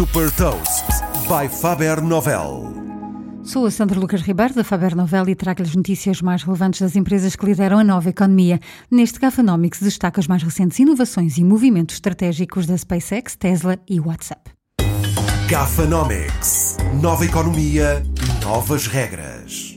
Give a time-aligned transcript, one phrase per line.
[0.00, 0.86] Super Toast
[1.28, 2.72] by Faber Novel.
[3.44, 6.96] Sou a Sandra Lucas Ribeiro da Faber Novel e trago-lhe as notícias mais relevantes das
[6.96, 8.58] empresas que lideram a nova economia.
[8.90, 14.52] Neste Gafanomics destaca as mais recentes inovações e movimentos estratégicos da SpaceX, Tesla e WhatsApp.
[15.46, 16.78] Gafanomics.
[17.02, 18.02] Nova economia,
[18.42, 19.69] novas regras.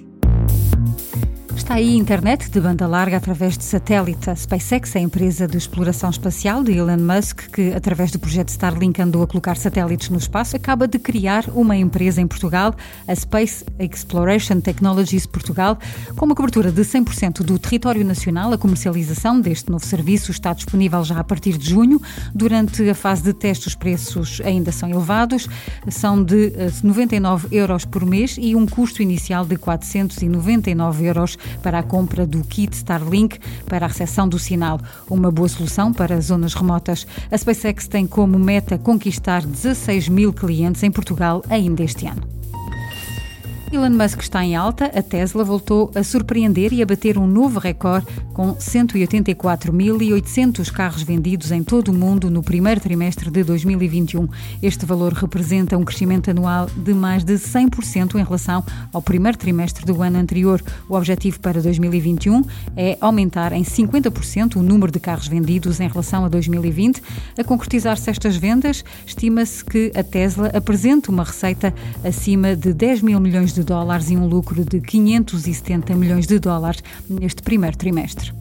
[1.63, 4.29] Está aí internet de banda larga através de satélite.
[4.29, 8.49] A SpaceX é a empresa de exploração espacial de Elon Musk, que, através do projeto
[8.49, 12.75] Starlink, andou a colocar satélites no espaço, acaba de criar uma empresa em Portugal,
[13.07, 15.79] a Space Exploration Technologies Portugal,
[16.17, 18.51] com uma cobertura de 100% do território nacional.
[18.51, 22.01] A comercialização deste novo serviço está disponível já a partir de junho.
[22.35, 25.47] Durante a fase de teste, os preços ainda são elevados,
[25.89, 26.51] são de
[26.83, 32.25] 99 eh, euros por mês e um custo inicial de 499 euros para a compra
[32.25, 34.79] do kit Starlink para a recepção do sinal.
[35.09, 37.05] Uma boa solução para zonas remotas.
[37.31, 42.32] A SpaceX tem como meta conquistar 16 mil clientes em Portugal ainda este ano.
[43.73, 47.59] Elon Musk está em alta, a Tesla voltou a surpreender e a bater um novo
[47.59, 54.29] recorde com 184.800 carros vendidos em todo o mundo no primeiro trimestre de 2021.
[54.61, 58.63] Este valor representa um crescimento anual de mais de 100% em relação
[58.93, 60.61] ao primeiro trimestre do ano anterior.
[60.87, 62.43] O objetivo para 2021
[62.77, 67.01] é aumentar em 50% o número de carros vendidos em relação a 2020.
[67.39, 73.19] A concretizar-se estas vendas, estima-se que a Tesla apresente uma receita acima de 10 mil
[73.19, 78.33] milhões de dólares e um lucro de 570 milhões de dólares neste primeiro trimestre.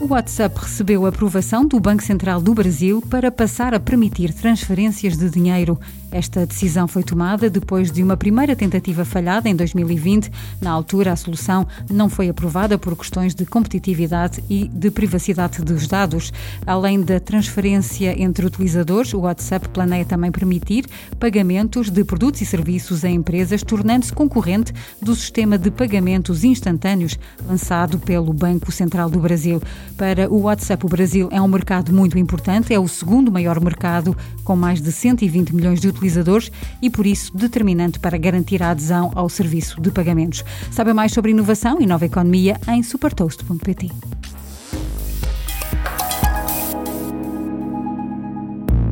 [0.00, 5.28] O WhatsApp recebeu aprovação do Banco Central do Brasil para passar a permitir transferências de
[5.28, 5.76] dinheiro.
[6.10, 10.30] Esta decisão foi tomada depois de uma primeira tentativa falhada em 2020.
[10.60, 15.88] Na altura, a solução não foi aprovada por questões de competitividade e de privacidade dos
[15.88, 16.32] dados.
[16.64, 20.86] Além da transferência entre utilizadores, o WhatsApp planeia também permitir
[21.18, 27.98] pagamentos de produtos e serviços a empresas, tornando-se concorrente do sistema de pagamentos instantâneos lançado
[27.98, 29.60] pelo Banco Central do Brasil.
[29.98, 34.16] Para o WhatsApp, o Brasil é um mercado muito importante, é o segundo maior mercado,
[34.44, 39.10] com mais de 120 milhões de utilizadores e, por isso, determinante para garantir a adesão
[39.16, 40.44] ao serviço de pagamentos.
[40.70, 43.90] Sabe mais sobre inovação e nova economia em supertoast.pt.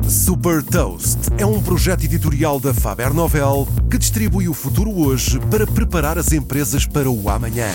[0.09, 5.65] Super Toast é um projeto editorial da Faber Novel que distribui o futuro hoje para
[5.65, 7.69] preparar as empresas para o amanhã.